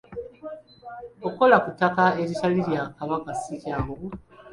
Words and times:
Okukola 1.25 1.55
ku 1.63 1.69
ttaka 1.73 2.03
eritali 2.21 2.59
lya 2.67 2.83
Kabaka 2.97 3.31
si 3.41 3.53
kyangu. 3.61 3.95